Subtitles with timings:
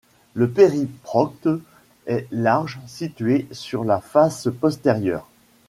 [0.33, 1.47] Le périprocte
[2.07, 5.27] est large, situé sur la face postérieure.